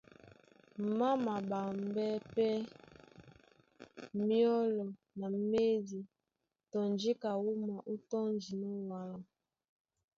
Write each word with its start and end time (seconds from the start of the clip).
Má 0.97 1.09
maɓambɛ́ 1.25 2.11
pɛ́ 2.33 2.51
myɔ́lɔ 4.25 4.83
na 5.19 5.27
médi 5.51 5.99
tɔ 6.71 6.79
njíka 6.91 7.29
wúma 7.43 7.75
ó 7.91 7.93
tɔ́ndinɔ́ 8.09 8.75
wala. 8.89 9.17